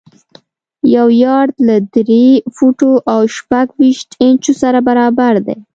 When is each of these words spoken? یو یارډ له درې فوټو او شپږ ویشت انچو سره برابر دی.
یو 0.95 1.07
یارډ 1.23 1.53
له 1.67 1.75
درې 1.95 2.25
فوټو 2.55 2.91
او 3.13 3.21
شپږ 3.35 3.67
ویشت 3.79 4.09
انچو 4.23 4.53
سره 4.61 4.79
برابر 4.87 5.33
دی. 5.47 5.57